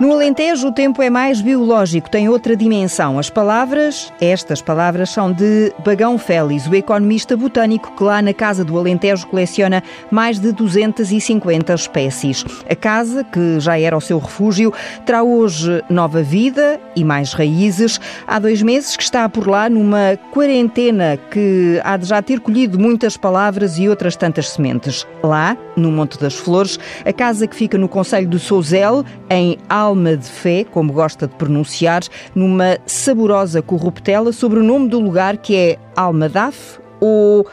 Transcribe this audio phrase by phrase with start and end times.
[0.00, 3.18] No Alentejo, o tempo é mais biológico, tem outra dimensão.
[3.18, 8.64] As palavras, estas palavras, são de Bagão Félix, o economista botânico que lá na Casa
[8.64, 12.46] do Alentejo coleciona mais de 250 espécies.
[12.66, 14.72] A casa, que já era o seu refúgio,
[15.04, 18.00] terá hoje nova vida e mais raízes.
[18.26, 22.78] Há dois meses que está por lá numa quarentena que há de já ter colhido
[22.78, 25.06] muitas palavras e outras tantas sementes.
[25.22, 29.89] Lá, no Monte das Flores, a casa que fica no Conselho do Souzel, em Al
[29.90, 35.36] Alma de Fé, como gosta de pronunciar, numa saborosa corruptela sobre o nome do lugar
[35.36, 37.44] que é Almadaf ou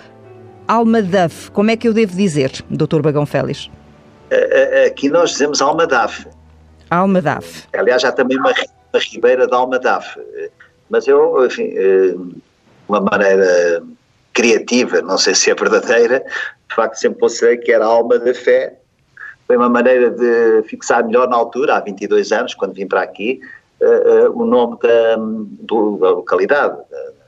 [0.67, 1.49] Almadaf.
[1.49, 3.01] Como é que eu devo dizer, Dr.
[3.01, 3.71] Bagão Félix?
[4.85, 6.27] Aqui nós dizemos Almadaf.
[6.91, 7.63] Almadaf.
[7.73, 8.53] Aliás, há também uma,
[8.93, 10.19] uma ribeira de Almadaf.
[10.87, 12.15] Mas eu, enfim, eh,
[12.87, 13.81] uma maneira
[14.31, 16.23] criativa, não sei se é verdadeira,
[16.69, 18.77] de facto sempre considerei que era a alma da fé
[19.47, 23.39] foi uma maneira de fixar melhor na altura, há 22 anos, quando vim para aqui,
[23.81, 26.77] uh, uh, o nome da, do, da localidade,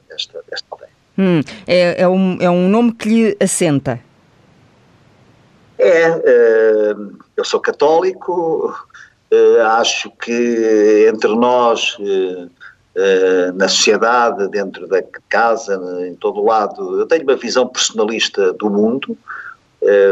[0.09, 0.91] desta, desta aldeia.
[1.17, 3.99] Hum, é, é, um, é um nome que lhe assenta?
[5.77, 8.75] É, uh, eu sou católico,
[9.77, 11.97] acho que entre nós,
[13.53, 18.69] na sociedade, dentro da casa, em todo o lado, eu tenho uma visão personalista do
[18.69, 19.15] mundo,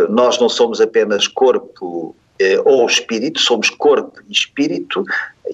[0.09, 5.03] nós não somos apenas corpo eh, ou espírito, somos corpo e espírito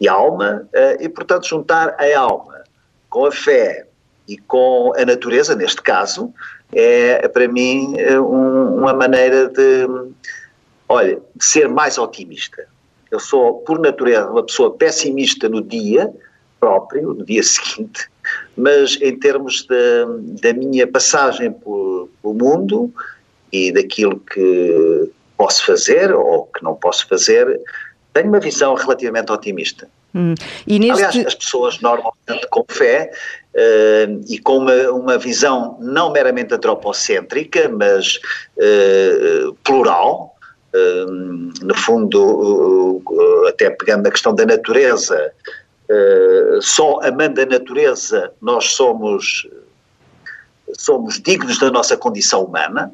[0.02, 2.62] e alma, eh, e portanto juntar a alma
[3.10, 3.88] com a fé
[4.28, 6.34] e com a natureza, neste caso,
[6.74, 9.88] é para mim uma maneira de,
[10.90, 12.66] olha, de ser mais otimista.
[13.12, 16.12] Eu sou, por natureza, uma pessoa pessimista no dia
[16.60, 18.10] próprio, no dia seguinte,
[18.58, 19.68] mas em termos
[20.42, 22.92] da minha passagem pelo mundo,
[23.54, 27.62] e daquilo que posso fazer ou que não posso fazer,
[28.12, 29.88] tenho uma visão relativamente otimista.
[30.16, 30.34] Hum.
[30.68, 30.92] Neste...
[30.92, 33.12] Aliás, as pessoas normalmente com fé
[33.54, 38.20] uh, e com uma, uma, visão não meramente antropocêntrica, mas
[38.58, 40.36] uh, plural,
[40.74, 43.02] uh, no fundo,
[43.48, 45.32] até pegando na questão da natureza,
[46.62, 49.48] só amando a natureza nós somos,
[50.76, 52.92] somos dignos da nossa condição humana,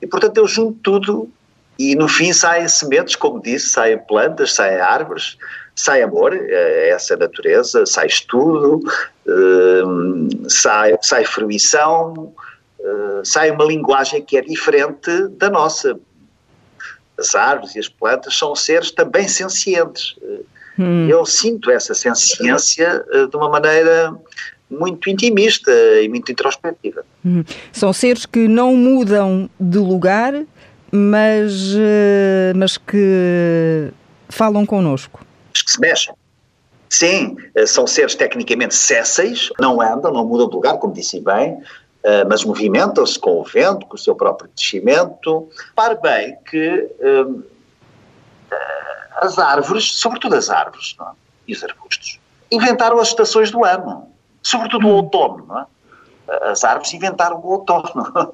[0.00, 1.30] e, portanto, eu junto tudo
[1.78, 5.38] e, no fim, saem sementes, como disse, saem plantas, saem árvores,
[5.74, 8.82] sai amor a essa natureza, sai estudo,
[9.26, 12.34] hum, sai, sai fruição,
[12.78, 15.98] hum, sai uma linguagem que é diferente da nossa.
[17.18, 20.16] As árvores e as plantas são seres também sencientes.
[20.78, 21.08] Hum.
[21.08, 24.14] Eu sinto essa senciência eh, de uma maneira
[24.70, 25.72] muito intimista
[26.02, 27.04] e muito introspectiva.
[27.24, 27.44] Hum.
[27.72, 30.32] São seres que não mudam de lugar,
[30.92, 33.90] mas, eh, mas que
[34.28, 35.24] falam connosco.
[35.52, 36.14] Que se mexem.
[36.88, 41.60] Sim, eh, são seres tecnicamente césseis, não andam, não mudam de lugar, como disse bem,
[42.02, 45.48] eh, mas movimentam-se com o vento, com o seu próprio descimento.
[45.74, 46.88] Pare bem que
[49.20, 51.04] as árvores, sobretudo as árvores é?
[51.46, 52.18] e os arbustos,
[52.50, 54.10] inventaram as estações do ano
[54.42, 55.66] sobretudo o outono, não é?
[56.50, 57.90] As árvores inventaram o outono.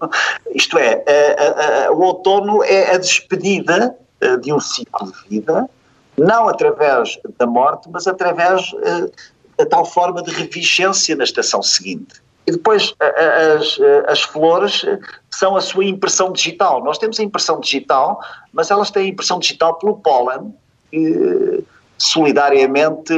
[0.54, 5.28] Isto é, a, a, a, o outono é a despedida eh, de um ciclo de
[5.28, 5.68] vida,
[6.16, 9.10] não através da morte, mas através uh,
[9.56, 12.20] da tal forma de revigência na estação seguinte.
[12.46, 14.84] E depois as, as flores
[15.30, 16.82] são a sua impressão digital.
[16.82, 18.20] Nós temos a impressão digital,
[18.52, 20.54] mas elas têm a impressão digital pelo pólen,
[20.90, 21.64] que
[21.98, 23.14] solidariamente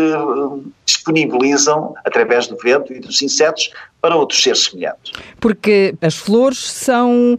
[0.84, 5.12] disponibilizam através do vento e dos insetos para outros seres semelhantes.
[5.41, 7.37] Porque as flores são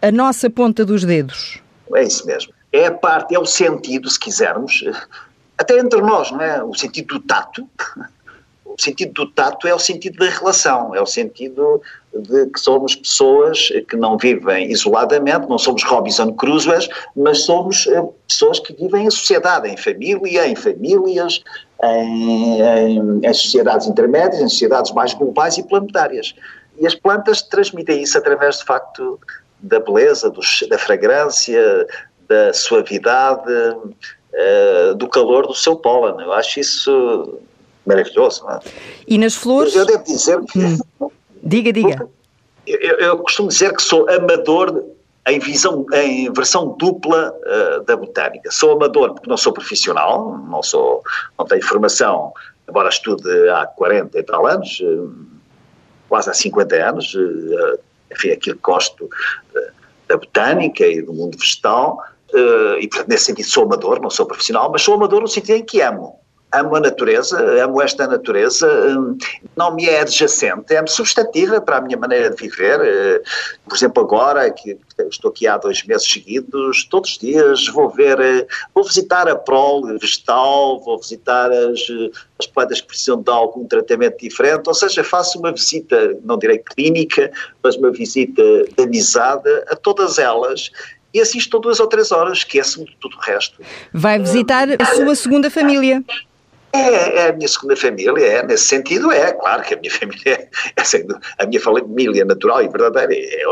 [0.00, 1.60] a nossa ponta dos dedos.
[1.94, 2.52] É isso mesmo.
[2.72, 4.84] É a parte, é o sentido, se quisermos,
[5.58, 6.62] até entre nós, não é?
[6.62, 7.68] O sentido do tato.
[8.64, 11.82] O sentido do tato é o sentido da relação, é o sentido
[12.14, 18.02] de que somos pessoas que não vivem isoladamente, não somos Robinson Crusoe, mas somos eh,
[18.26, 21.42] pessoas que vivem em sociedade, em família, em famílias,
[21.82, 26.34] em, em, em sociedades intermédias, em sociedades mais globais e planetárias.
[26.78, 29.20] E as plantas transmitem isso através, de facto,
[29.60, 31.86] da beleza, do, da fragrância,
[32.28, 36.24] da suavidade, uh, do calor do seu pólen.
[36.24, 37.38] Eu acho isso
[37.86, 38.44] maravilhoso.
[38.44, 38.60] Não é?
[39.06, 39.74] E nas flores?
[39.74, 40.58] Eu devo dizer que.
[40.58, 41.10] Hum.
[41.50, 42.08] Diga, diga.
[42.64, 44.84] Eu, eu, costumo dizer que sou amador
[45.26, 48.48] em, visão, em versão dupla uh, da botânica.
[48.52, 51.02] Sou amador porque não sou profissional, não, sou,
[51.36, 52.32] não tenho formação,
[52.68, 55.12] embora estude há 40 e tal anos, uh,
[56.08, 57.80] quase há 50 anos, uh,
[58.12, 59.10] enfim, aquilo que gosto
[60.06, 61.98] da botânica e do mundo vegetal,
[62.78, 65.64] e portanto nesse sentido sou amador, não sou profissional, mas sou amador no sentido em
[65.64, 66.20] que amo.
[66.52, 69.16] Amo a natureza, amo esta natureza, hum,
[69.56, 72.80] não me é adjacente, é-me substantiva para a minha maneira de viver.
[72.80, 73.22] Eh,
[73.68, 74.76] por exemplo, agora, que
[75.08, 79.36] estou aqui há dois meses seguidos, todos os dias vou ver, eh, vou visitar a
[79.36, 81.80] prole vegetal, vou visitar as,
[82.38, 86.58] as plantas que precisam de algum tratamento diferente, ou seja, faço uma visita, não direi
[86.58, 87.30] clínica,
[87.62, 90.70] mas uma visita de amizade a todas elas
[91.12, 93.60] e assisto duas ou três horas, esqueço-me de tudo o resto.
[93.92, 96.04] Vai visitar a sua segunda família.
[96.72, 100.22] É, é, a minha segunda família, é, nesse sentido é, claro que a minha família
[100.26, 103.42] é, é a minha família natural e verdadeira, é,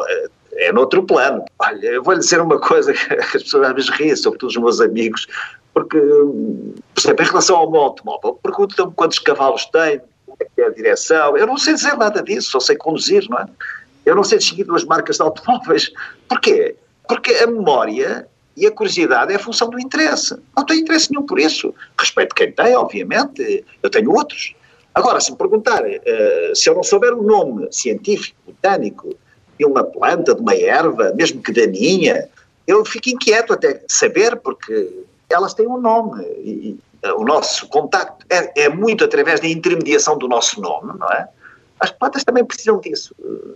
[0.55, 1.44] é, é noutro plano.
[1.59, 4.81] Olha, eu vou-lhe dizer uma coisa que as pessoas às vezes riem, sobretudo os meus
[4.81, 5.26] amigos,
[5.75, 10.61] porque, por exemplo, em relação ao meu automóvel, perguntam-me quantos cavalos tem, como é que
[10.61, 13.47] é a direção, eu não sei dizer nada disso, só sei conduzir, não é?
[14.06, 15.93] Eu não sei distinguir duas marcas de automóveis.
[16.29, 16.76] Porquê?
[17.06, 18.26] Porque a memória
[18.58, 20.37] e a curiosidade é a função do interesse.
[20.56, 21.75] Não tenho interesse nenhum por isso.
[21.99, 24.55] Respeito quem tem, obviamente, eu tenho outros.
[24.94, 29.14] Agora, se me perguntar, uh, se eu não souber o nome científico, botânico,
[29.58, 32.28] de uma planta, de uma erva, mesmo que daninha,
[32.66, 36.25] eu fico inquieto até saber, porque elas têm um nome.
[36.25, 41.08] E, uh, o nosso contacto é, é muito através da intermediação do nosso nome, não
[41.08, 41.28] é?
[41.78, 43.14] As plantas também precisam disso.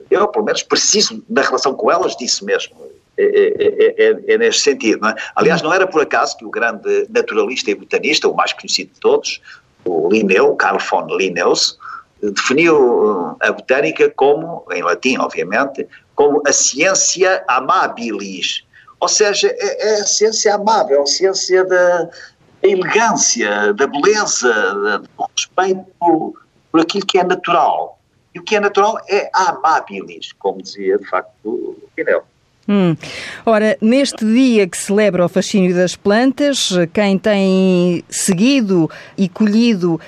[0.08, 2.76] Eu, pelo menos, preciso, na relação com elas, disso mesmo.
[3.18, 5.00] É, é, é, é, neste sentido.
[5.02, 8.92] Não Aliás, não era por acaso que o grande naturalista e botanista, o mais conhecido
[8.94, 9.40] de todos,
[9.84, 11.78] o Linneu, Carl von Linnaeus,
[12.22, 18.64] definiu a botânica como, em latim, obviamente, como a ciência amabilis.
[19.00, 22.08] Ou seja, é, a ciência amável, a ciência da
[22.62, 26.34] elegância, da beleza, do respeito por,
[26.70, 27.98] por aquilo que é natural.
[28.34, 32.22] E o que é natural é amabilis, como dizia, de facto, o Linneu.
[32.68, 32.96] Hum.
[33.44, 38.88] Ora, neste dia que celebra o fascínio das plantas, quem tem seguido
[39.18, 40.00] e colhido uh,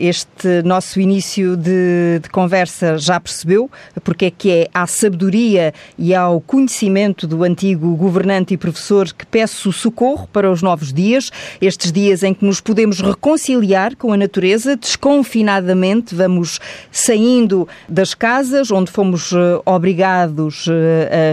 [0.00, 3.70] este nosso início de, de, conversa já percebeu
[4.02, 9.26] porque é que é à sabedoria e ao conhecimento do antigo governante e professor que
[9.26, 11.30] peço socorro para os novos dias,
[11.60, 16.58] estes dias em que nos podemos reconciliar com a natureza, desconfinadamente vamos
[16.90, 20.70] saindo das casas onde fomos uh, obrigados uh,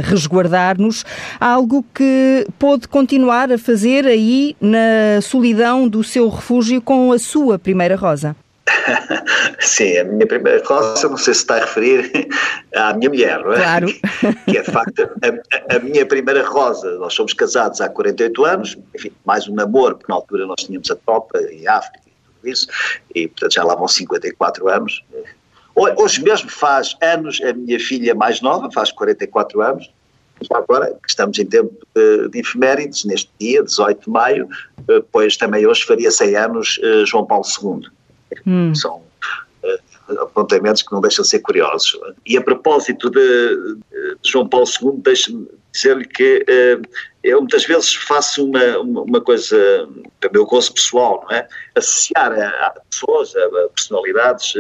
[0.03, 1.05] a resguardar dar-nos
[1.39, 7.59] algo que pôde continuar a fazer aí na solidão do seu refúgio com a sua
[7.59, 8.35] primeira rosa.
[9.59, 12.27] Sim, a minha primeira rosa, não sei se está a referir
[12.75, 13.57] à minha mulher, não é?
[13.57, 13.87] Claro.
[14.49, 16.97] Que é de facto a, a, minha primeira rosa.
[16.97, 20.89] Nós somos casados há 48 anos, enfim, mais um namoro, porque na altura nós tínhamos
[20.89, 22.67] a tropa em África e tudo isso,
[23.13, 25.03] e portanto já lá vão 54 anos.
[25.75, 29.91] Hoje mesmo faz anos a minha filha mais nova, faz 44 anos,
[30.41, 34.47] já agora, estamos em tempo de, de efemérides, neste dia, 18 de maio,
[34.89, 37.89] eh, pois também hoje faria 100 anos eh, João Paulo II.
[38.45, 38.75] Hum.
[38.75, 39.01] São
[39.63, 39.79] eh,
[40.19, 41.99] apontamentos que não deixam de ser curiosos.
[42.25, 43.77] E a propósito de,
[44.23, 46.45] João Paulo II, deixe-me dizer-lhe que
[47.23, 49.87] eu muitas vezes faço uma, uma, coisa,
[50.19, 51.47] para o meu gosto pessoal, não é?
[51.75, 54.53] Associar a, pessoas, a, personalidades,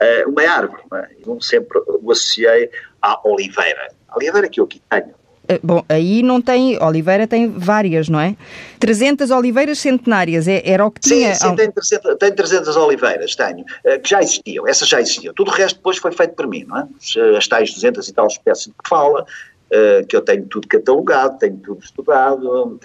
[0.00, 0.82] a uma árvore.
[0.90, 1.10] Não é?
[1.26, 2.70] Eu sempre o associei
[3.06, 3.88] à oliveira.
[4.08, 5.14] A oliveira que eu aqui tenho.
[5.48, 8.36] Eh, bom, aí não tem, Oliveira tem várias, não é?
[8.80, 11.34] 300 oliveiras centenárias, é, era o que tinha.
[11.34, 15.32] Sim, sim, tem 300, tem 300 oliveiras, tenho, eh, que já existiam, essas já existiam.
[15.34, 16.88] Tudo o resto depois foi feito por mim, não é?
[17.36, 19.24] As tais 200 e tal espécies de que fala,
[19.70, 22.80] eh, que eu tenho tudo catalogado, tenho tudo estudado,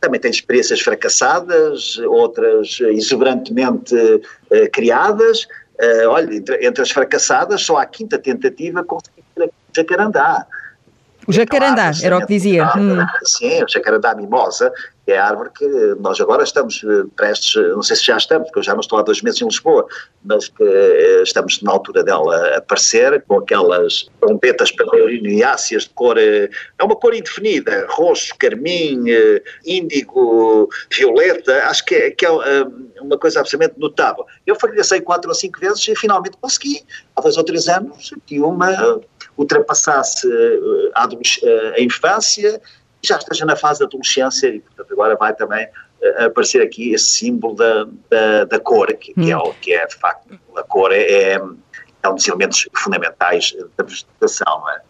[0.00, 3.94] também tenho experiências fracassadas, outras exuberantemente
[4.70, 5.48] criadas.
[6.08, 8.84] olha, entre, entre, as fracassadas, só a quinta tentativa
[9.76, 10.46] jacarandá.
[11.26, 12.66] O jacarandá, era o que dizia.
[12.76, 12.98] Hum.
[13.24, 14.70] Sim, o jacarandá mimosa,
[15.06, 15.66] é a árvore que
[16.00, 18.98] nós agora estamos eh, prestes, não sei se já estamos, porque eu já não estou
[18.98, 19.86] há dois meses em Lisboa,
[20.24, 26.48] mas que eh, estamos na altura dela aparecer, com aquelas trompetas peregriniáceas de cor, eh,
[26.78, 29.04] é uma cor indefinida, roxo, carmim,
[29.66, 32.30] índigo, violeta, acho que é, que é
[33.00, 34.24] uma coisa absolutamente notável.
[34.46, 36.82] Eu fracassei quatro ou cinco vezes e finalmente consegui.
[37.14, 39.00] Há dois ou três anos que uma
[39.36, 40.28] ultrapassasse
[40.94, 41.04] a,
[41.76, 42.60] a infância
[43.04, 47.10] já esteja na fase da adolescência e, portanto, agora vai também uh, aparecer aqui esse
[47.10, 51.02] símbolo da, da, da cor, que, que, é, que é, de facto, a cor é,
[51.02, 51.42] é,
[52.02, 54.70] é um dos elementos fundamentais da vegetação.
[54.70, 54.80] É?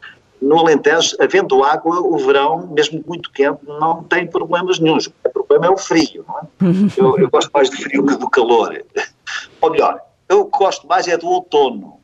[0.40, 5.06] No Alentejo, havendo água, o verão, mesmo muito quente, não tem problemas nenhums.
[5.06, 6.66] O problema é o frio, é?
[6.96, 8.84] Eu, eu gosto mais do frio que do calor.
[9.60, 12.03] Ou melhor, eu gosto mais é do outono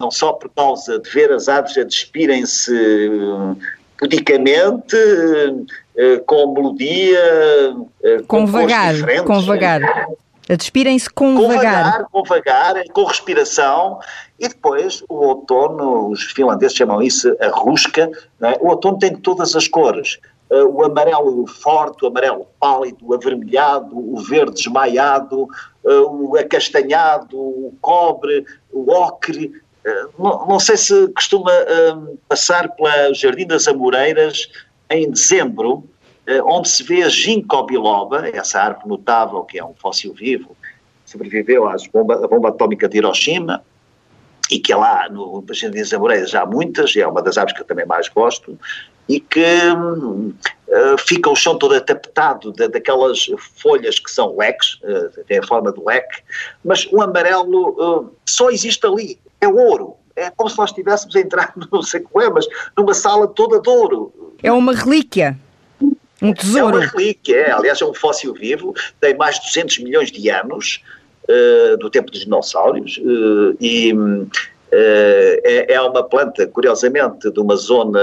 [0.00, 2.72] não só por causa de ver as árvores a despirem-se
[4.00, 4.96] pudicamente,
[5.94, 8.94] eh, com melodia, eh, com, com vagar,
[9.26, 10.08] com vagar.
[10.48, 11.84] Despirem-se com, com vagar.
[11.84, 12.06] vagar.
[12.10, 14.00] Com vagar, com respiração.
[14.38, 18.10] E depois o outono, os finlandeses chamam isso a rusca.
[18.40, 18.58] É?
[18.60, 20.18] O outono tem todas as cores.
[20.50, 25.42] Uh, o amarelo forte, o amarelo pálido, o avermelhado, o verde desmaiado,
[25.84, 29.52] uh, o acastanhado, o cobre, o ocre.
[29.84, 31.50] Uh, não, não, sei se costuma
[32.28, 34.48] passar pela Jardim das Amoreiras
[34.90, 35.84] em dezembro,
[36.44, 40.56] onde se vê a ginkgo biloba, essa árvore notável que é um fóssil vivo,
[41.06, 43.64] sobreviveu às bomba, à bomba atómica de Hiroshima,
[44.50, 47.56] e que é lá no Jardim das Amoreiras há muitas, e é uma das árvores
[47.56, 48.58] que eu também mais gosto,
[49.08, 53.26] e que uh, fica o chão todo atapetado de, daquelas
[53.56, 56.22] folhas que são leques, uh, tem a forma do leque,
[56.64, 59.96] mas o amarelo uh, só existe ali, é ouro.
[60.16, 63.60] É como se nós estivéssemos a entrar, não sei como é, mas numa sala toda
[63.60, 64.12] de ouro.
[64.42, 65.38] É uma relíquia.
[66.22, 66.76] Um tesouro.
[66.76, 67.50] É uma relíquia, é.
[67.50, 70.82] aliás é um fóssil vivo, tem mais de 200 milhões de anos,
[71.78, 73.00] do tempo dos dinossauros,
[73.60, 73.92] e
[74.72, 78.00] eh, é, é uma planta, curiosamente, de uma zona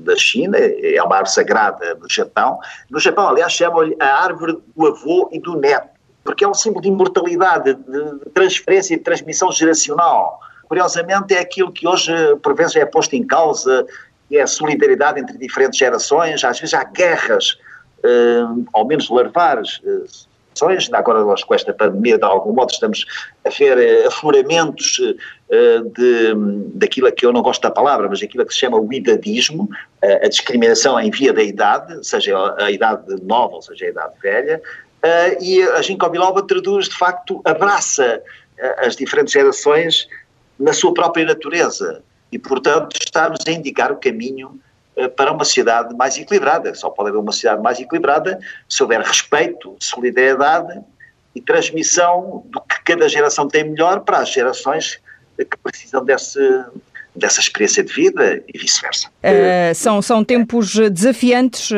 [0.00, 2.58] da China, é uma árvore sagrada do Japão.
[2.90, 5.88] No Japão, aliás, chamam-lhe a árvore do avô e do neto,
[6.24, 10.40] porque é um símbolo de imortalidade, de transferência e de transmissão geracional.
[10.68, 12.12] Curiosamente, é aquilo que hoje,
[12.42, 13.86] por vezes, é posto em causa,
[14.32, 16.42] é a solidariedade entre diferentes gerações.
[16.42, 17.56] Às vezes há guerras,
[18.02, 20.02] eh, ao menos larvares, eh,
[20.92, 23.04] agora nós com esta pandemia de algum modo estamos
[23.44, 26.34] a ver uh, afloramentos uh, de,
[26.74, 29.64] daquilo que eu não gosto da palavra, mas aquilo que se chama o idadismo,
[30.02, 34.14] uh, a discriminação em via da idade, seja a idade nova ou seja a idade
[34.22, 34.62] velha,
[35.40, 38.20] e a ginkgo biloba traduz, de facto, abraça
[38.78, 40.08] as diferentes gerações
[40.58, 42.02] na sua própria natureza.
[42.32, 44.65] E, portanto, está-nos a indicar o caminho eh,
[45.16, 46.74] para uma sociedade mais equilibrada.
[46.74, 48.38] Só pode haver uma sociedade mais equilibrada
[48.68, 50.80] se houver respeito, solidariedade
[51.34, 55.00] e transmissão do que cada geração tem melhor para as gerações
[55.36, 56.40] que precisam desse,
[57.16, 59.08] dessa experiência de vida e vice-versa.
[59.08, 61.74] Uh, são, são tempos desafiantes, uh,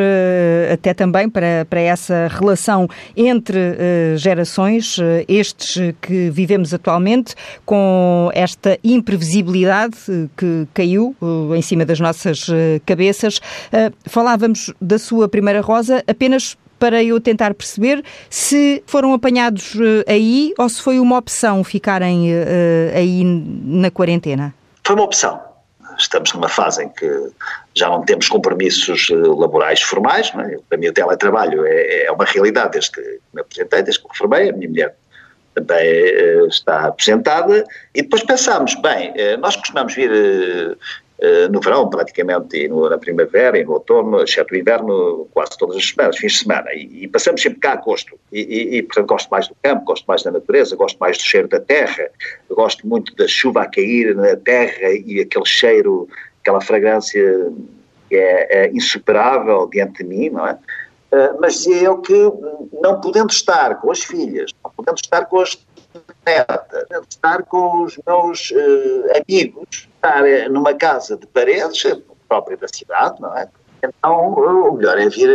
[0.72, 4.96] até também para, para essa relação entre uh, gerações,
[5.28, 9.96] estes que vivemos atualmente, com esta imprevisibilidade
[10.36, 11.14] que caiu
[11.56, 12.46] em cima das nossas
[12.84, 13.40] cabeças.
[14.06, 19.76] falávamos da sua primeira rosa apenas para eu tentar perceber se foram apanhados
[20.06, 22.28] aí ou se foi uma opção ficarem
[22.94, 24.54] aí na quarentena.
[24.88, 25.38] Foi uma opção.
[25.98, 27.30] Estamos numa fase em que
[27.74, 30.56] já não temos compromissos eh, laborais formais, não é?
[30.66, 34.48] para mim o teletrabalho é, é uma realidade desde que me apresentei, desde que me
[34.48, 34.96] a minha mulher
[35.54, 40.10] também eh, está apresentada, e depois pensámos, bem, eh, nós costumamos vir
[41.50, 45.76] no verão, praticamente, e no, na primavera e no outono, exceto o inverno, quase todas
[45.76, 46.72] as semanas, fins de semana.
[46.72, 48.16] E, e passamos sempre cá a gosto.
[48.30, 51.24] E, e, e, portanto, gosto mais do campo, gosto mais da natureza, gosto mais do
[51.24, 52.08] cheiro da terra,
[52.48, 56.08] gosto muito da chuva a cair na terra e aquele cheiro,
[56.40, 57.50] aquela fragrância
[58.08, 60.58] que é, é insuperável diante de mim, não é?
[61.10, 62.14] Uh, mas eu que,
[62.82, 65.54] não podendo estar com as filhas, não podendo estar com as
[66.28, 71.82] netas, estar com os meus uh, amigos, estar eh, numa casa de paredes,
[72.28, 73.48] própria da cidade, não é?
[73.82, 75.30] Então, o melhor é vir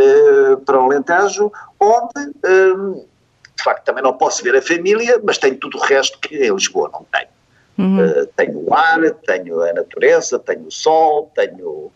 [0.65, 5.77] para o Alentejo, onde, de facto, também não posso ver a família, mas tenho tudo
[5.77, 7.29] o resto que em Lisboa não tenho.
[7.77, 8.05] Uhum.
[8.05, 11.91] Uh, tenho o ar, tenho a natureza, tenho o sol, tenho o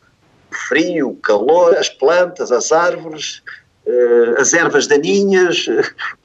[0.49, 3.43] frio, o calor, as plantas, as árvores,
[4.37, 5.65] as ervas daninhas,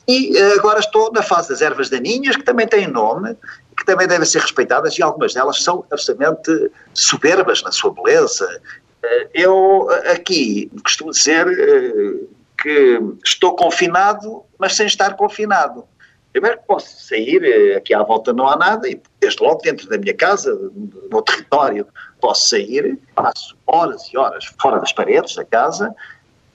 [0.09, 3.37] e agora estou na fase das ervas daninhas, que também têm nome,
[3.77, 8.61] que também devem ser respeitadas e algumas delas são absolutamente soberbas na sua beleza.
[9.03, 12.27] Eh, eu aqui costumo dizer eh,
[12.61, 15.85] que estou confinado, mas sem estar confinado.
[16.33, 19.89] Primeiro que posso sair, eh, aqui à volta não há nada, e desde logo dentro
[19.89, 21.87] da minha casa, no meu território,
[22.21, 25.95] posso sair, passo horas e horas fora das paredes da casa,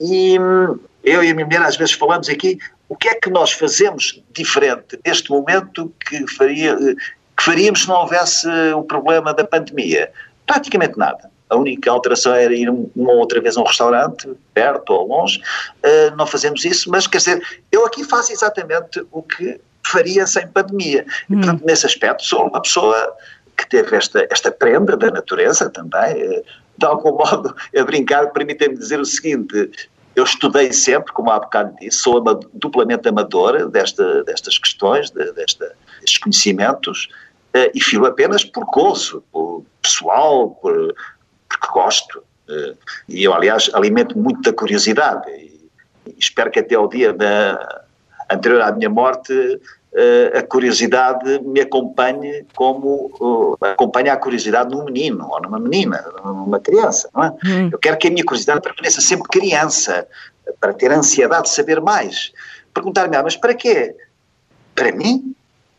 [0.00, 3.30] e hum, eu e a minha mulher às vezes falamos aqui, o que é que
[3.30, 9.44] nós fazemos diferente neste momento que, faria, que faríamos se não houvesse o problema da
[9.44, 10.10] pandemia?
[10.46, 11.30] Praticamente nada.
[11.50, 15.40] A única alteração era ir uma ou outra vez a um restaurante, perto ou longe.
[15.82, 20.46] Uh, não fazemos isso, mas quer dizer, eu aqui faço exatamente o que faria sem
[20.48, 21.06] pandemia.
[21.30, 21.34] Hum.
[21.34, 23.16] E, portanto, nesse aspecto, sou uma pessoa
[23.56, 26.22] que teve esta, esta prenda da natureza também.
[26.22, 26.44] Uh,
[26.76, 29.70] de algum modo, a brincar, permitem-me dizer o seguinte:
[30.18, 32.22] eu estudei sempre, como há bocado disse, sou
[32.52, 37.08] duplamente amadora desta, destas questões, de, desta, destes conhecimentos,
[37.54, 40.94] uh, e filo apenas por gozo, por pessoal, por,
[41.48, 42.18] porque gosto.
[42.48, 42.76] Uh,
[43.08, 45.30] e eu, aliás, alimento muito da curiosidade.
[45.30, 45.70] E,
[46.06, 47.84] e espero que até ao dia da
[48.28, 49.32] anterior à minha morte,
[50.34, 56.60] a curiosidade me acompanhe como uh, acompanha a curiosidade num menino ou numa menina, numa
[56.60, 57.32] criança, não é?
[57.44, 57.68] Hum.
[57.72, 60.06] Eu quero que a minha curiosidade permaneça sempre criança,
[60.60, 62.32] para ter ansiedade de saber mais.
[62.72, 63.94] Perguntar-me, ah, mas para quê?
[64.74, 65.34] Para mim?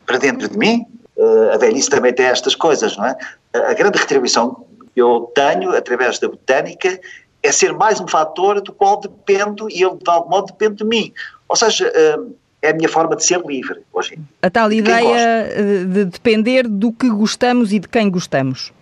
[0.06, 0.86] Para dentro de mim?
[1.16, 3.18] Uh, a velhice também tem estas coisas, não é?
[3.54, 7.00] A grande retribuição que eu tenho através da botânica
[7.42, 10.86] é ser mais um fator do qual dependo e ele de algum modo depende de
[10.86, 11.14] mim.
[11.48, 14.20] Ou seja, uh, é a minha forma de ser livre hoje.
[14.42, 15.50] A tal ideia
[15.86, 18.74] de depender do que gostamos e de quem gostamos.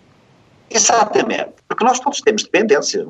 [0.70, 3.06] Exatamente, porque nós todos temos dependência,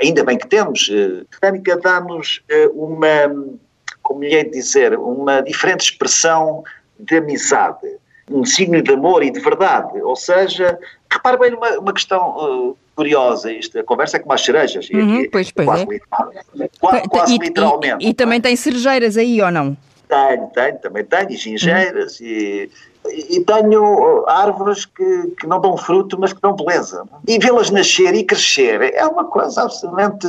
[0.00, 0.90] ainda bem que temos.
[0.90, 2.42] A botânica dá-nos
[2.74, 3.54] uma,
[4.02, 6.62] como lhe hei de dizer, uma diferente expressão
[6.98, 7.86] de amizade,
[8.30, 10.00] um signo de amor e de verdade.
[10.00, 10.78] Ou seja,
[11.10, 14.88] repare bem numa uma questão uh, curiosa, isto, a conversa é com as cerejas.
[14.90, 16.68] Uhum, aqui, pois, pois quase, é.
[16.80, 18.04] quase, quase e, literalmente.
[18.04, 19.76] E, e, também tem cerejeiras aí, ou não?
[20.08, 22.26] Tenho, tenho, também tenho, e gingeiras, uhum.
[22.26, 22.70] e,
[23.04, 27.04] e, tenho árvores que, que não dão fruto, mas que dão beleza.
[27.28, 30.26] E vê-las nascer e crescer é uma coisa absolutamente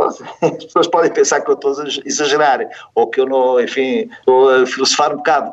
[0.40, 2.60] as pessoas podem pensar que eu estou a exagerar,
[2.94, 5.52] ou que eu não, enfim, estou a filosofar um bocado.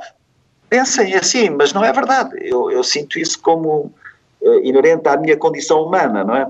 [0.70, 2.32] Pensem assim, mas não é verdade.
[2.42, 3.94] Eu, eu sinto isso como uh,
[4.64, 6.48] inerente à minha condição humana, não é?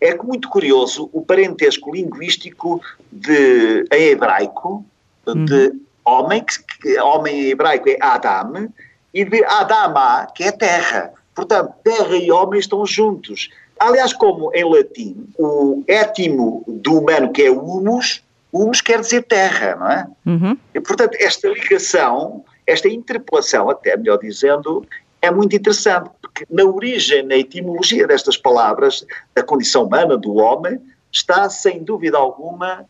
[0.00, 4.84] É muito curioso o parentesco linguístico de, em hebraico,
[5.26, 5.80] de uhum.
[6.04, 8.68] homem, que, que, homem em hebraico é Adam,
[9.12, 11.12] e de Adama, que é terra.
[11.34, 13.50] Portanto, terra e homem estão juntos.
[13.78, 19.76] Aliás, como em latim, o étimo do humano, que é humus, humus quer dizer terra,
[19.76, 20.06] não é?
[20.26, 20.58] Uhum.
[20.74, 24.86] E, portanto, esta ligação, esta interpelação, até melhor dizendo,
[25.22, 29.04] é muito interessante, porque na origem, na etimologia destas palavras,
[29.34, 30.80] da condição humana, do homem,
[31.10, 32.84] está, sem dúvida alguma,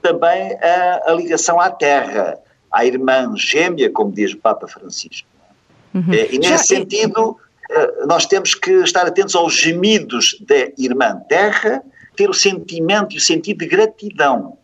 [0.00, 2.38] também a, a ligação à terra,
[2.70, 5.26] à irmã gêmea, como diz o Papa Francisco.
[5.94, 6.12] Uhum.
[6.12, 7.36] E nesse Já, sentido,
[7.70, 11.82] eh, nós temos que estar atentos aos gemidos da irmã terra,
[12.16, 14.56] ter o sentimento e o sentido de gratidão.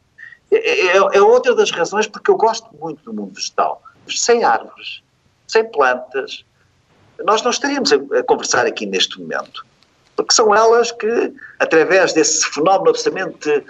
[0.50, 3.82] É, é, é, outra das razões porque eu gosto muito do mundo vegetal.
[4.08, 5.02] Sem árvores,
[5.46, 6.44] sem plantas,
[7.24, 9.64] nós não estaríamos a, conversar aqui neste momento.
[10.16, 13.64] Porque são elas que, através desse fenómeno absolutamente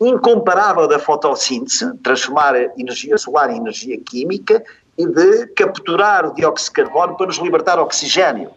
[0.00, 4.62] incomparável da fotossíntese, transformar energia solar em energia química,
[4.98, 8.50] e de capturar o dióxido de carbono para nos libertar oxigênio.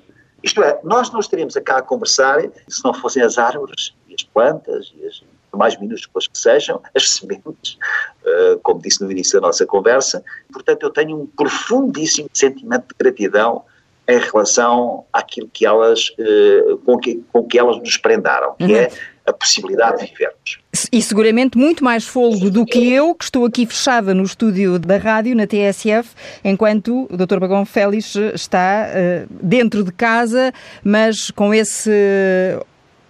[0.44, 4.24] Isto é, nós não estaríamos cá a conversar se não fossem as árvores e as
[4.24, 5.24] plantas e as
[5.54, 7.78] mais minúsculas que sejam, as sementes,
[8.24, 10.24] uh, como disse no início da nossa conversa.
[10.52, 13.64] Portanto, eu tenho um profundíssimo sentimento de gratidão
[14.08, 18.76] em relação àquilo que elas, uh, com, que, com que elas nos prendaram, que uhum.
[18.76, 18.90] é
[19.26, 20.60] a possibilidade de vivermos.
[20.92, 24.98] E seguramente muito mais folgo do que eu, que estou aqui fechada no estúdio da
[24.98, 26.10] rádio, na TSF,
[26.44, 27.40] enquanto o Dr.
[27.40, 30.52] Bagão Félix está uh, dentro de casa,
[30.84, 31.92] mas com esse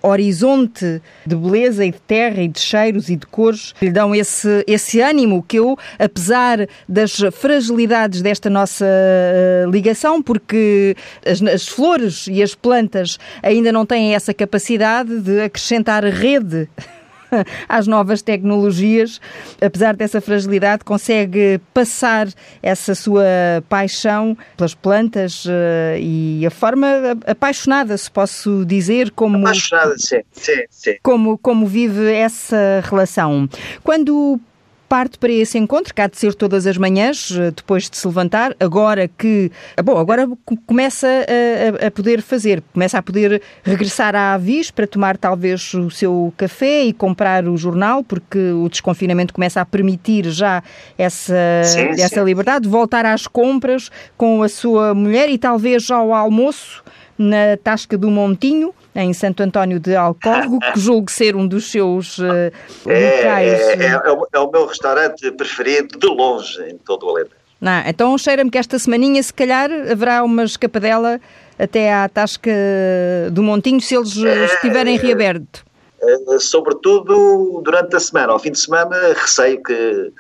[0.01, 4.13] horizonte de beleza e de terra e de cheiros e de cores que lhe dão
[4.15, 11.67] esse, esse ânimo que eu, apesar das fragilidades desta nossa eh, ligação, porque as, as
[11.67, 16.67] flores e as plantas ainda não têm essa capacidade de acrescentar rede
[17.67, 19.20] às novas tecnologias,
[19.62, 22.28] apesar dessa fragilidade, consegue passar
[22.62, 23.24] essa sua
[23.70, 26.88] paixão pelas plantas uh, e a forma
[27.26, 30.96] apaixonada, se posso dizer, como, apaixonada, sim, sim, sim.
[31.02, 33.48] como, como vive essa relação.
[33.84, 34.39] Quando
[34.91, 38.06] parte para esse encontro, que há de ser todas as manhãs, eh, depois de se
[38.06, 39.49] levantar, agora que.
[39.77, 40.27] Ah, bom, agora
[40.65, 45.89] começa a, a poder fazer, começa a poder regressar à Avis para tomar talvez o
[45.89, 50.62] seu café e comprar o jornal, porque o desconfinamento começa a permitir já
[50.97, 52.25] essa, sim, essa sim.
[52.25, 56.84] liberdade, voltar às compras com a sua mulher e talvez ao almoço
[57.21, 62.17] na Tasca do Montinho, em Santo António de Alcorgo, que julgo ser um dos seus
[62.17, 62.51] uh,
[62.86, 63.62] locais.
[63.62, 67.36] É, é, é, o, é, o, meu restaurante preferido de longe em todo o Alentejo.
[67.60, 71.21] Não, então cheira-me que esta semaninha, se calhar, haverá uma escapadela
[71.60, 72.51] até à Tasca
[73.31, 75.63] do Montinho, se eles é, estiverem reaberto.
[76.01, 78.34] É, sobretudo durante a semana.
[78.34, 80.12] Ao fim de semana, receio que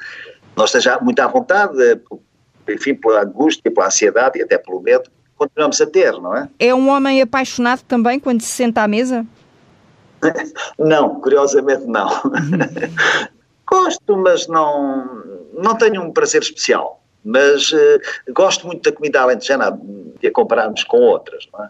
[0.55, 1.73] não esteja muito à vontade,
[2.69, 5.09] enfim, pela angústia, pela ansiedade e até pelo medo
[5.41, 6.47] continuamos a ter, não é?
[6.59, 9.25] É um homem apaixonado também quando se senta à mesa?
[10.77, 12.07] não, curiosamente não.
[13.67, 15.23] gosto, mas não,
[15.53, 17.01] não tenho um prazer especial.
[17.25, 17.99] Mas uh,
[18.31, 19.79] gosto muito da comida alentejana,
[20.21, 21.69] e a compararmos com outras, não é?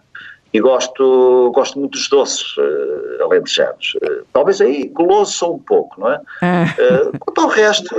[0.53, 3.95] E gosto, gosto muito dos doces uh, alentejanos.
[4.03, 6.17] Uh, talvez aí goloso sou um pouco, não é?
[6.17, 7.95] Uh, quanto ao resto,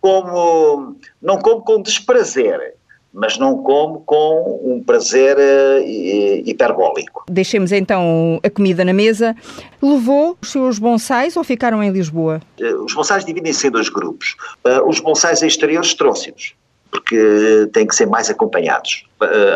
[0.00, 2.76] como, não como com desprazer,
[3.16, 5.80] mas não como com um prazer uh,
[6.44, 7.24] hiperbólico.
[7.30, 9.34] Deixemos então a comida na mesa.
[9.80, 12.42] Levou os seus bonsais ou ficaram em Lisboa?
[12.60, 14.36] Uh, os bonsais dividem-se em dois grupos.
[14.62, 16.54] Uh, os bonsais exteriores trouxe-os,
[16.90, 19.06] porque têm que ser mais acompanhados.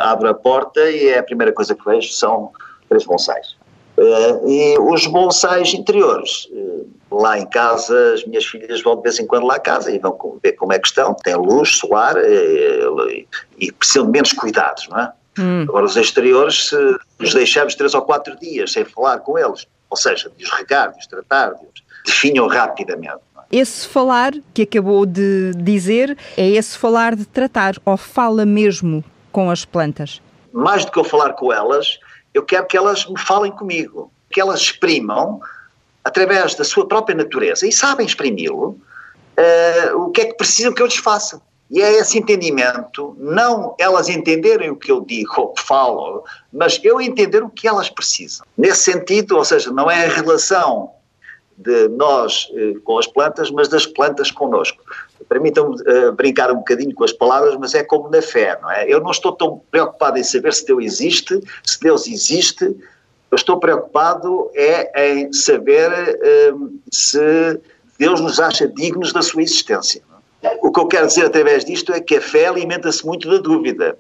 [0.05, 2.51] abro a porta e é a primeira coisa que vejo são
[2.89, 3.60] três bonsais.
[4.47, 6.49] E os bonsais interiores
[7.11, 9.99] lá em casa, as minhas filhas vão de vez em quando lá a casa e
[9.99, 13.27] vão ver como é que estão, tem luz solar e,
[13.59, 15.13] e precisam de menos cuidados, não é?
[15.39, 15.63] Hum.
[15.63, 19.97] Agora, os exteriores, se os deixamos três ou quatro dias sem falar com eles, ou
[19.97, 23.21] seja, de os regar, de os tratar, de os definham rapidamente.
[23.53, 23.57] É?
[23.59, 29.51] Esse falar que acabou de dizer é esse falar de tratar, ou fala mesmo com
[29.51, 30.21] as plantas?
[30.53, 31.99] Mais do que eu falar com elas,
[32.33, 35.41] eu quero que elas me falem comigo, que elas exprimam
[36.05, 38.79] através da sua própria natureza e sabem exprimi-lo,
[39.39, 41.41] uh, o que é que precisam que eu lhes faça.
[41.71, 47.01] E é esse entendimento, não elas entenderem o que eu digo ou falo, mas eu
[47.01, 48.45] entender o que elas precisam.
[48.59, 50.91] Nesse sentido, ou seja, não é a relação
[51.57, 54.83] de nós uh, com as plantas, mas das plantas connosco.
[55.31, 58.85] Permitam-me uh, brincar um bocadinho com as palavras, mas é como na fé, não é?
[58.87, 63.59] Eu não estou tão preocupado em saber se Deus existe, se Deus existe, eu estou
[63.59, 65.89] preocupado é em saber
[66.53, 67.61] um, se
[67.99, 70.03] Deus nos acha dignos da sua existência.
[70.63, 73.97] O que eu quero dizer através disto é que a fé alimenta-se muito da dúvida.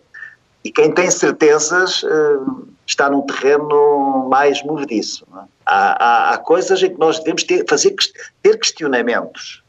[0.64, 5.26] E quem tem certezas uh, está num terreno mais movediço.
[5.34, 5.40] É?
[5.66, 7.94] Há, há, há, coisas em que nós devemos ter, fazer,
[8.42, 9.59] ter questionamentos,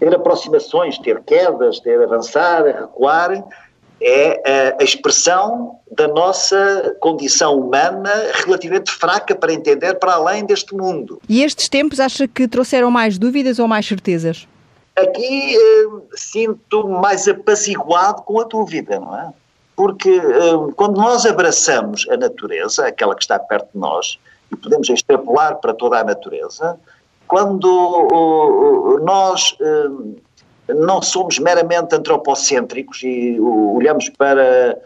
[0.00, 3.44] ter aproximações, ter quedas, ter avançar, recuar,
[4.02, 8.10] é a expressão da nossa condição humana
[8.44, 11.20] relativamente fraca para entender para além deste mundo.
[11.28, 14.48] E estes tempos acha que trouxeram mais dúvidas ou mais certezas?
[14.96, 19.32] Aqui eh, sinto mais apaziguado com a dúvida, não é?
[19.76, 24.18] Porque eh, quando nós abraçamos a natureza, aquela que está perto de nós,
[24.50, 26.78] e podemos extrapolar para toda a natureza,
[27.30, 34.78] quando nós eh, não somos meramente antropocêntricos e olhamos para,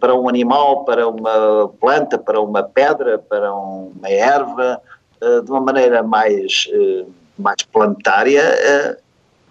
[0.00, 4.80] para um animal, para uma planta, para uma pedra, para uma erva,
[5.24, 7.04] eh, de uma maneira mais, eh,
[7.38, 8.96] mais planetária, eh,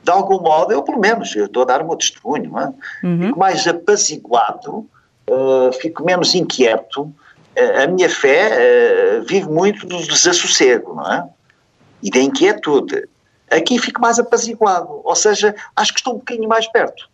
[0.03, 2.73] de algum modo, eu pelo menos, eu estou a dar o meu testemunho, é?
[3.03, 3.27] uhum.
[3.27, 4.85] fico mais apaziguado,
[5.79, 7.09] fico menos inquieto,
[7.81, 11.25] a minha fé vive muito do desassossego, não é?
[12.03, 13.07] E da inquietude
[13.49, 17.09] aqui fico mais apaziguado, ou seja, acho que estou um bocadinho mais perto.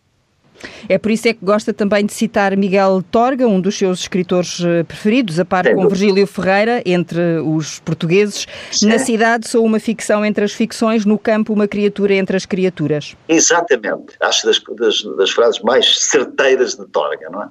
[0.88, 4.60] É por isso é que gosta também de citar Miguel Torga, um dos seus escritores
[4.62, 8.46] eh, preferidos, a par com Virgílio Ferreira, entre os portugueses.
[8.70, 8.88] Sim.
[8.88, 13.16] Na cidade sou uma ficção entre as ficções, no campo uma criatura entre as criaturas.
[13.26, 14.14] Exatamente.
[14.20, 17.48] Acho das, das, das frases mais certeiras de Torga, não é?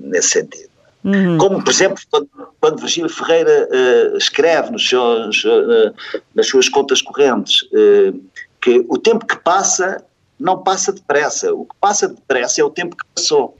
[0.00, 0.73] Nesse sentido.
[1.04, 1.36] Uhum.
[1.36, 5.94] Como, por exemplo, quando, quando Virgílio Ferreira uh, escreve nos seus, uh,
[6.34, 8.18] nas suas contas correntes uh,
[8.60, 10.02] que o tempo que passa
[10.40, 13.56] não passa depressa, o que passa depressa é o tempo que passou.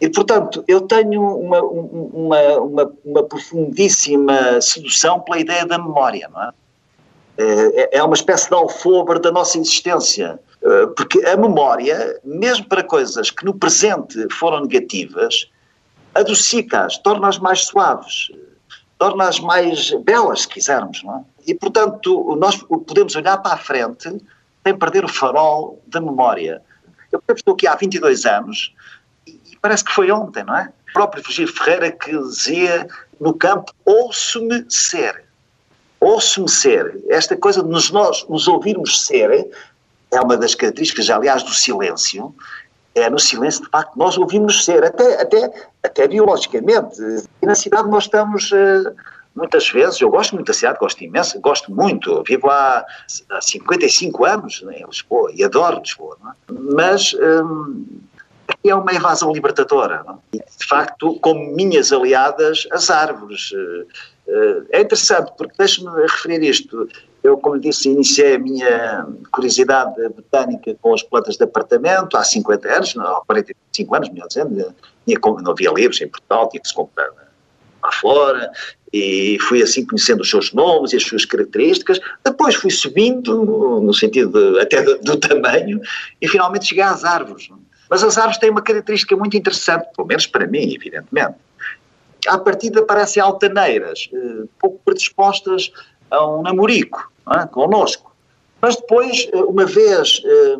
[0.00, 6.42] E, portanto, eu tenho uma, uma, uma, uma profundíssima sedução pela ideia da memória, não
[6.42, 6.50] é?
[7.92, 10.40] É uma espécie de alfobre da nossa existência,
[10.96, 15.48] porque a memória, mesmo para coisas que no presente foram negativas,
[16.14, 18.30] adocica-as, torna-as mais suaves,
[18.98, 21.02] torna-as mais belas, se quisermos.
[21.02, 21.24] Não é?
[21.46, 24.10] E, portanto, nós podemos olhar para a frente
[24.64, 26.62] sem perder o farol da memória.
[27.10, 28.74] Eu estou aqui há 22 anos
[29.26, 30.70] e parece que foi ontem, não é?
[30.90, 32.86] O próprio Virgílio Ferreira que dizia
[33.20, 35.24] no campo, ouço-me ser.
[36.00, 37.00] Ouço-me ser.
[37.08, 39.48] Esta coisa de nos, nós nos ouvirmos ser
[40.10, 42.34] é uma das características, aliás, do silêncio,
[42.98, 47.00] é no silêncio, de facto, nós ouvimos ser, até, até, até biologicamente.
[47.42, 48.94] E na cidade nós estamos, uh,
[49.34, 52.84] muitas vezes, eu gosto muito da cidade, gosto imenso, gosto muito, vivo lá
[53.30, 56.52] há 55 anos né, em Lisboa e adoro Lisboa, é?
[56.74, 57.86] mas um,
[58.48, 60.04] aqui é uma evasão libertadora.
[60.32, 60.36] É?
[60.36, 63.52] E, de facto, como minhas aliadas, as árvores.
[63.52, 63.86] Uh,
[64.28, 66.88] uh, é interessante, porque deixe-me referir isto.
[67.22, 72.68] Eu, como disse, iniciei a minha curiosidade botânica com as plantas de apartamento há 50
[72.68, 74.74] anos, há 45 anos, melhor dizendo,
[75.42, 77.08] não havia livros em Portugal, tinha que se comprar
[77.82, 78.50] lá fora,
[78.92, 82.00] e fui assim conhecendo os seus nomes e as suas características.
[82.24, 85.80] Depois fui subindo, no sentido de, até do, do, tamanho,
[86.20, 87.48] e finalmente cheguei às árvores.
[87.90, 91.36] Mas as árvores têm uma característica muito interessante, pelo menos para mim, evidentemente.
[92.26, 95.70] À partida parecem altaneiras, eh, pouco predispostas
[96.10, 97.48] a um namorico é?
[98.60, 100.58] Mas depois, eh, uma vez eh,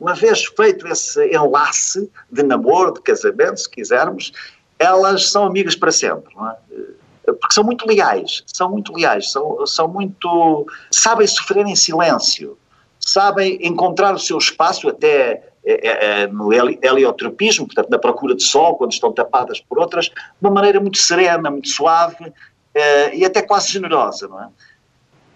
[0.00, 4.32] uma vez feito esse enlace de namoro, de casamento, se quisermos,
[4.78, 7.32] elas são amigas para sempre, é?
[7.32, 10.66] Porque são muito leais, são muito leais, são, são muito.
[10.90, 12.58] sabem sofrer em silêncio,
[13.00, 18.76] sabem encontrar o seu espaço até é, é no heliotropismo, portanto, na procura de sol,
[18.76, 22.30] quando estão tapadas por outras, de uma maneira muito serena, muito suave
[22.74, 24.48] é, e até quase generosa, não é?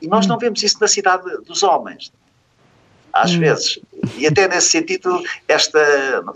[0.01, 2.13] E nós não vemos isso na cidade dos homens,
[3.13, 3.41] às hum.
[3.41, 3.79] vezes.
[4.17, 5.81] E até nesse sentido, esta,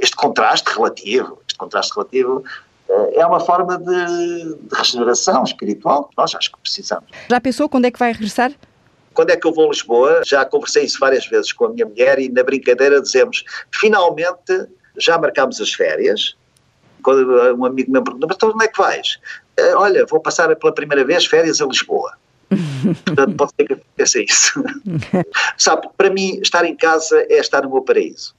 [0.01, 2.45] este contraste relativo, este contraste relativo
[2.89, 7.09] é, é uma forma de, de regeneração espiritual que nós acho que precisamos.
[7.31, 8.53] Já pensou quando é que vai regressar?
[9.15, 10.23] Quando é que eu vou a Lisboa?
[10.25, 15.19] Já conversei isso várias vezes com a minha mulher e na brincadeira dizemos, finalmente já
[15.19, 16.37] marcámos as férias.
[17.03, 19.19] Quando um amigo meu pergunta, mas então onde é que vais?
[19.59, 22.13] Uh, olha, vou passar pela primeira vez férias a Lisboa.
[23.05, 24.65] Portanto, pode ser que aconteça isso.
[25.57, 28.35] Sabe, para mim, estar em casa é estar no meu paraíso.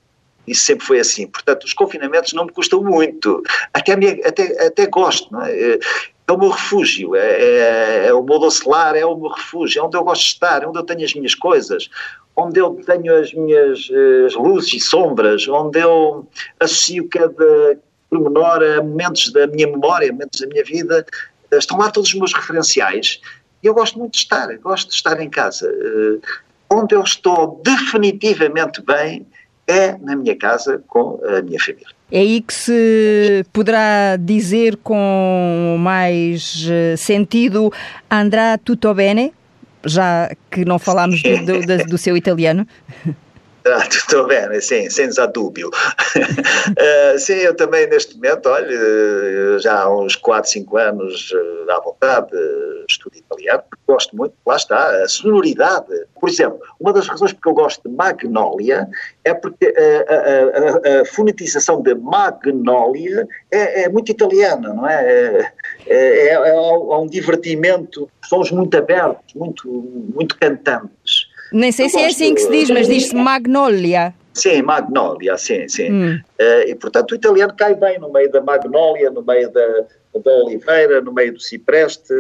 [0.45, 1.27] Isso sempre foi assim.
[1.27, 3.41] Portanto, os confinamentos não me custam muito.
[3.73, 5.31] Até, me, até, até gosto.
[5.31, 5.79] Não é?
[6.27, 9.81] é o meu refúgio, é, é, é o meu doce lar, é o meu refúgio,
[9.81, 11.89] é onde eu gosto de estar, é onde eu tenho as minhas coisas,
[12.35, 13.89] onde eu tenho as minhas
[14.25, 16.25] as luzes e sombras, onde eu
[16.59, 17.77] associo cada
[18.13, 21.05] pormenor a momentos da minha memória, momentos da minha vida,
[21.51, 23.19] estão lá todos os meus referenciais
[23.61, 25.69] e eu gosto muito de estar, gosto de estar em casa.
[25.69, 26.21] Uh,
[26.69, 29.25] onde eu estou definitivamente bem
[29.67, 31.87] é na minha casa com a minha família.
[32.11, 37.71] É aí que se poderá dizer com mais eh, sentido
[38.11, 39.33] Andrà tutto bene,
[39.85, 42.67] já que não falámos do, do, do seu italiano?
[43.65, 43.87] Ah,
[44.27, 45.67] bem, sim, sem dúvida.
[45.67, 51.79] uh, sim, eu também neste momento, olha, já há uns 4, 5 anos uh, à
[51.79, 55.87] vontade, uh, estudo italiano, porque gosto muito, lá está, a sonoridade.
[56.19, 58.87] Por exemplo, uma das razões porque eu gosto de Magnolia
[59.23, 65.03] é porque a, a, a, a fonetização de Magnolia é, é, muito italiana, não é?
[65.03, 65.51] É,
[65.87, 69.69] é, é, é um divertimento, sons muito abertos, muito,
[70.13, 71.22] muito cantantes.
[71.53, 74.13] Nem sei eu se é assim que se diz, mas diz-se Magnolia.
[74.33, 75.91] Sim, Magnolia, sim, sim.
[75.91, 76.19] Hum.
[76.39, 79.85] Uh, e portanto o italiano cai bem no meio da Magnolia, no meio da,
[80.23, 82.13] da oliveira, no meio do cipreste,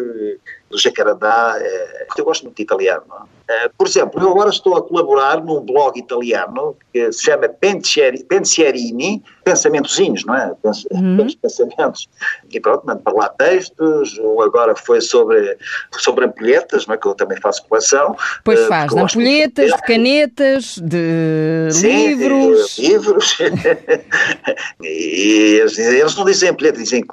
[0.69, 1.55] do jacarandá.
[1.59, 3.03] É, eu gosto muito de italiano.
[3.42, 3.42] É?
[3.77, 10.23] Por exemplo, eu agora estou a colaborar num blog italiano que se chama Pensierini, Pensamentozinhos,
[10.25, 10.53] não é?
[10.61, 11.27] Pens uhum.
[11.41, 12.07] Pensamentos.
[12.49, 14.17] E pronto, mando para lá textos.
[14.19, 15.57] Um agora foi sobre,
[15.97, 16.97] sobre ampulhetas, não é?
[16.97, 18.15] que eu também faço coleção.
[18.43, 22.75] Pois uh, faz, de ampulhetas, de, de canetas, de Sim, livros.
[22.75, 23.37] De livros.
[24.81, 27.03] e eles, eles não dizem ampulheta, dizem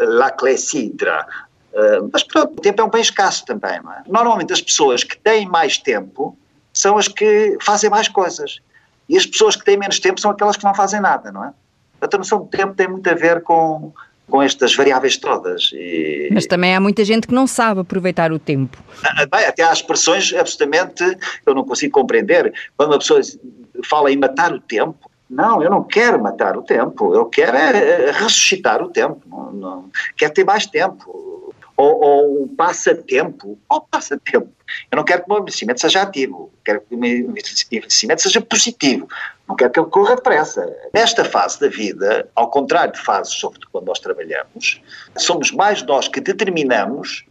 [0.00, 1.26] la clessidra.
[1.72, 3.76] Uh, mas pronto, o tempo é um bem escasso também.
[3.76, 3.80] É?
[4.06, 6.36] Normalmente as pessoas que têm mais tempo
[6.72, 8.60] são as que fazem mais coisas.
[9.08, 11.52] E as pessoas que têm menos tempo são aquelas que não fazem nada, não é?
[12.00, 13.92] A noção do tempo tem muito a ver com,
[14.28, 15.70] com estas variáveis todas.
[15.72, 16.30] E...
[16.32, 18.76] Mas também há muita gente que não sabe aproveitar o tempo.
[19.04, 21.04] Ah, bem, até há expressões absolutamente
[21.46, 22.52] eu não consigo compreender.
[22.76, 23.20] Quando uma pessoa
[23.84, 28.08] fala em matar o tempo, não, eu não quero matar o tempo, eu quero é,
[28.08, 31.41] é ressuscitar o tempo, não, não, quero ter mais tempo
[31.82, 34.48] ou, ou um passatempo, ou passatempo.
[34.90, 37.34] Eu não quero que o meu investimento seja ativo, quero que o meu
[37.72, 39.08] investimento seja positivo,
[39.48, 40.72] não quero que ele corra depressa.
[40.94, 44.80] Nesta fase da vida, ao contrário de fases, sobretudo quando nós trabalhamos,
[45.18, 47.24] somos mais nós que determinamos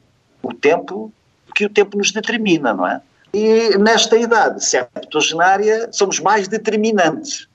[0.43, 1.13] o tempo
[1.47, 3.01] do que o tempo nos determina, não é?
[3.33, 7.47] E nesta idade septuagenária somos mais determinantes.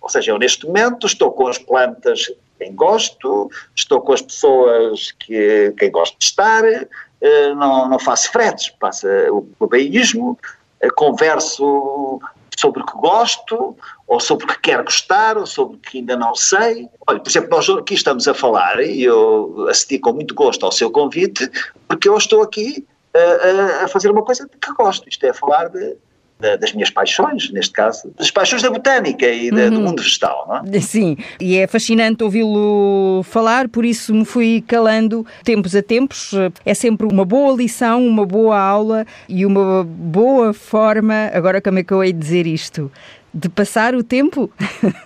[0.00, 5.12] Ou seja, eu neste momento estou com as plantas quem gosto, estou com as pessoas
[5.12, 10.38] que quem gosto de estar, eh, não, não faço fretes, passa o baísmo,
[10.80, 12.20] eh, converso
[12.56, 16.16] sobre o que gosto, ou sobre o que quero gostar, ou sobre o que ainda
[16.16, 16.88] não sei.
[17.06, 20.72] Olha, por exemplo, nós aqui estamos a falar, e eu assisti com muito gosto ao
[20.72, 21.48] seu convite,
[21.86, 25.68] porque eu estou aqui a, a, a fazer uma coisa que gosto, isto é, falar
[25.68, 25.96] de
[26.38, 29.70] das minhas paixões, neste caso, das paixões da botânica e uhum.
[29.70, 30.80] do mundo vegetal, não é?
[30.80, 36.32] Sim, e é fascinante ouvi-lo falar, por isso me fui calando tempos a tempos.
[36.64, 41.84] É sempre uma boa lição, uma boa aula e uma boa forma, agora como é
[41.84, 42.90] que eu hei de dizer isto?
[43.32, 44.50] de passar o tempo?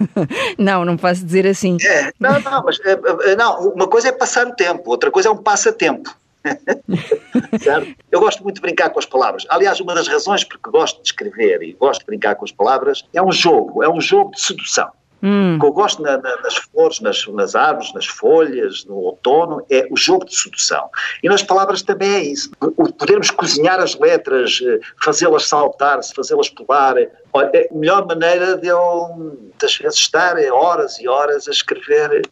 [0.56, 1.76] não, não posso dizer assim.
[1.82, 5.28] É, não, não, mas é, é, não, uma coisa é passar o tempo, outra coisa
[5.28, 6.14] é um passatempo.
[8.10, 9.46] Eu gosto muito de brincar com as palavras.
[9.48, 13.04] Aliás, uma das razões porque gosto de escrever e gosto de brincar com as palavras
[13.12, 14.90] é um jogo, é um jogo de sedução.
[15.22, 15.54] Hum.
[15.54, 19.64] O que eu gosto na, na, nas flores, nas, nas, árvores, nas folhas, no outono,
[19.70, 20.90] é o jogo de sedução.
[21.22, 22.50] E nas palavras também é isso.
[22.60, 26.96] O podermos cozinhar as letras, eh, fazê-las saltar, fazê-las pular.
[27.32, 32.22] Olha, é a melhor maneira de eu, muitas vezes, estar horas e horas a escrever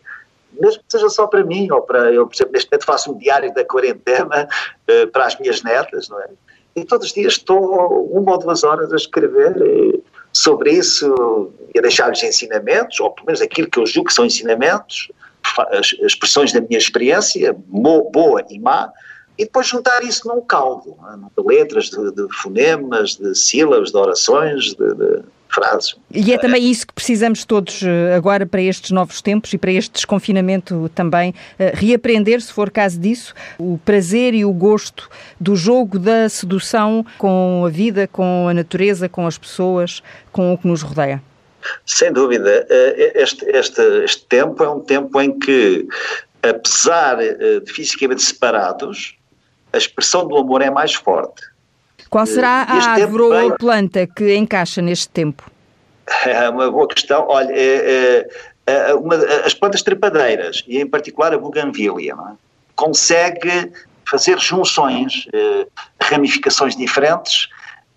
[0.60, 3.18] mesmo que seja só para mim, ou para, eu, por exemplo, neste momento faço um
[3.18, 4.48] diário da quarentena
[4.88, 6.28] uh, para as minhas netas, não é?
[6.76, 11.78] E todos os dias estou uma ou duas horas a escrever uh, sobre isso e
[11.78, 15.10] a deixar-lhes ensinamentos, ou pelo menos aquilo que eu julgo que são ensinamentos,
[15.70, 18.92] as expressões da minha experiência, boa e má,
[19.38, 21.16] e depois juntar isso num caldo, é?
[21.16, 25.96] de letras, de, de, fonemas, de sílabas, de orações, de, de frases.
[26.10, 29.72] E é também isso que precisamos todos eh, agora para estes novos tempos e para
[29.72, 35.56] este desconfinamento também, eh, reaprender, se for caso disso, o prazer e o gosto do
[35.56, 40.66] jogo da sedução com a vida, com a natureza, com as pessoas, com o que
[40.66, 41.22] nos rodeia.
[41.84, 42.66] Sem dúvida.
[42.70, 45.86] Eh, este, este, este tempo é um tempo em que,
[46.42, 49.16] apesar de fisicamente separados,
[49.72, 51.49] a expressão do amor é mais forte.
[52.10, 55.48] Qual será a árvore ou planta que encaixa neste tempo?
[56.26, 57.24] É uma boa questão.
[57.28, 58.26] Olha, é,
[58.66, 62.32] é, é uma, as plantas trepadeiras, e em particular a buganvília, é?
[62.74, 63.72] consegue
[64.04, 65.66] fazer junções, eh,
[66.02, 67.48] ramificações diferentes,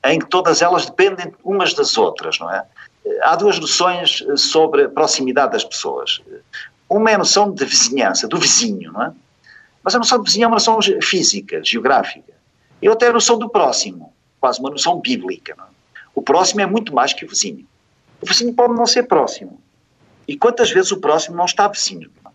[0.06, 2.64] em que todas elas dependem umas das outras, não é?
[3.24, 6.22] Há duas noções sobre a proximidade das pessoas.
[6.88, 9.12] Uma é a noção de vizinhança, do vizinho, não é?
[9.84, 12.33] Mas a noção de vizinho é uma noção física, geográfica.
[12.84, 15.56] E outra é a noção do próximo, quase uma noção bíblica.
[15.58, 15.68] Não é?
[16.14, 17.66] O próximo é muito mais que o vizinho.
[18.22, 19.58] O vizinho pode não ser próximo.
[20.28, 22.12] E quantas vezes o próximo não está vizinho?
[22.22, 22.34] Não é?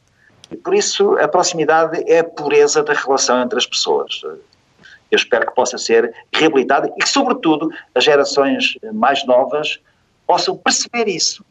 [0.54, 4.22] E por isso a proximidade é a pureza da relação entre as pessoas.
[4.24, 9.78] Eu espero que possa ser reabilitada e que, sobretudo, as gerações mais novas
[10.26, 11.44] possam perceber isso.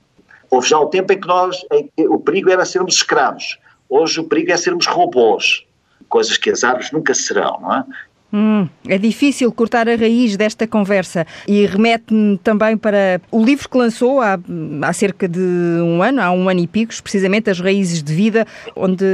[0.50, 3.60] Houve já o tempo em que nós, em que o perigo era sermos escravos.
[3.88, 5.68] Hoje o perigo é sermos robôs,
[6.10, 7.86] coisas que as árvores nunca serão, não é?
[8.32, 13.78] Hum, é difícil cortar a raiz desta conversa e remete-me também para o livro que
[13.78, 14.38] lançou há,
[14.82, 18.46] há, cerca de um ano, há um ano e pico, precisamente As Raízes de Vida,
[18.76, 19.06] onde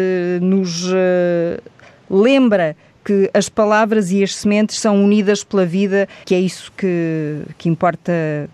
[0.41, 1.61] nos uh,
[2.09, 7.41] lembra que as palavras e as sementes são unidas pela vida, que é isso que,
[7.57, 8.49] que importa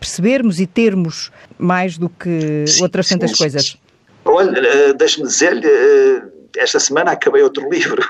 [0.00, 3.76] percebermos e termos mais do que outras tantas coisas.
[4.24, 6.22] Olha, eh, deixe-me dizer-lhe eh,
[6.56, 8.02] esta semana acabei outro livro.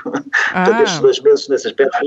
[0.51, 0.63] Ah.
[0.65, 1.97] Portanto, estes dois meses, nesse aspecto,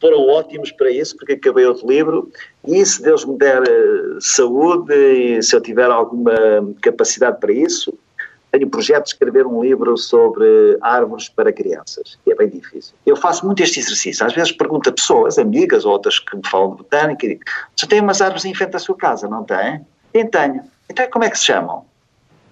[0.00, 2.30] foram ótimos para isso, porque acabei outro livro
[2.66, 6.34] e se Deus me der eh, saúde e se eu tiver alguma
[6.82, 7.92] capacidade para isso,
[8.50, 12.94] tenho o projeto de escrever um livro sobre árvores para crianças, que é bem difícil.
[13.06, 14.26] Eu faço muito este exercício.
[14.26, 17.42] Às vezes pergunto a pessoas, amigas ou outras que me falam de botânica, e digo,
[17.76, 19.86] você tem umas árvores em frente à sua casa, não tem?
[20.14, 20.62] Sim, tenho.
[20.88, 21.84] Então como é que se chamam?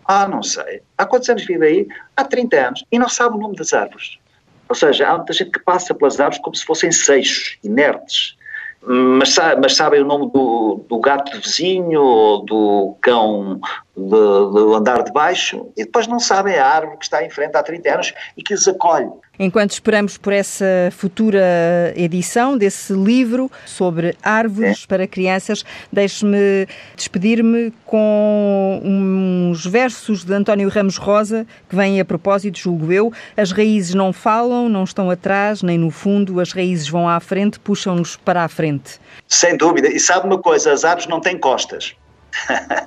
[0.09, 0.81] Ah, não sei.
[0.97, 1.89] Há quantos anos vive aí?
[2.17, 2.85] Há 30 anos.
[2.91, 4.19] E não sabe o nome das árvores.
[4.67, 8.35] Ou seja, há muita gente que passa pelas árvores como se fossem seixos, inertes.
[8.81, 13.61] Mas, mas sabem o nome do, do gato vizinho ou do cão
[13.99, 17.63] do andar de baixo e depois não sabem a árvore que está em frente há
[17.63, 19.11] 30 anos e que os acolhe.
[19.39, 24.87] Enquanto esperamos por essa futura edição desse livro sobre árvores é.
[24.89, 32.59] para crianças, deixe-me despedir-me com uns versos de António Ramos Rosa, que vêm a propósito,
[32.59, 33.13] julgo eu.
[33.37, 37.61] As raízes não falam, não estão atrás, nem no fundo, as raízes vão à frente,
[37.61, 38.99] puxam-nos para a frente.
[39.29, 39.89] Sem dúvida.
[39.89, 41.95] E sabe uma coisa, as árvores não têm costas.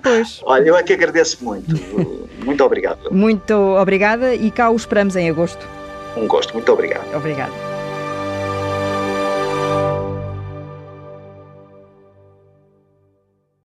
[0.02, 0.42] Pois.
[0.46, 1.76] Olha, eu é que agradeço muito.
[2.44, 3.12] Muito obrigado.
[3.12, 5.66] Muito obrigada e cá o esperamos em agosto.
[6.16, 6.54] Um gosto.
[6.54, 7.16] Muito obrigado.
[7.16, 7.71] Obrigada.